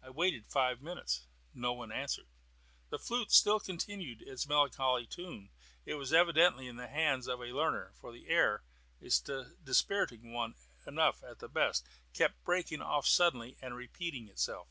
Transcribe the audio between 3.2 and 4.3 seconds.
still continued